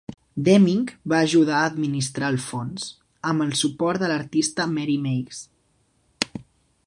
[0.45, 2.87] Deming va ajudar a administrar el Fons,
[3.33, 5.45] amb el suport de l'artista Mary Meigs.